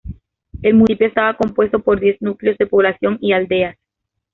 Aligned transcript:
El 0.63 0.73
municipio 0.73 1.05
estaba 1.05 1.37
compuesto 1.37 1.77
por 1.77 1.99
diez 1.99 2.19
núcleos 2.23 2.57
de 2.57 2.65
población 2.65 3.19
y 3.21 3.33
aldeas. 3.33 3.77